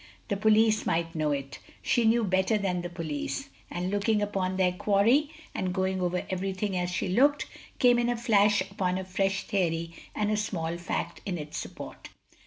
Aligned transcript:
The 0.29 0.35
police 0.35 0.87
might 0.87 1.13
know 1.13 1.31
it. 1.31 1.59
She 1.83 2.05
knew 2.05 2.23
better 2.23 2.57
than 2.57 2.81
the 2.81 2.89
police; 2.89 3.49
and 3.69 3.91
looking 3.91 4.19
upon 4.19 4.57
their 4.57 4.71
quarry, 4.71 5.29
and 5.53 5.71
going 5.75 6.01
over 6.01 6.25
everything 6.31 6.75
as 6.75 6.89
she 6.89 7.07
looked, 7.07 7.45
came 7.77 7.99
in 7.99 8.09
a 8.09 8.17
flash 8.17 8.61
upon 8.61 8.97
a 8.97 9.05
fresh 9.05 9.43
theory 9.45 9.93
and 10.15 10.31
a 10.31 10.37
small 10.37 10.75
fact 10.79 11.21
in 11.23 11.37
its 11.37 11.55
support. 11.57 12.09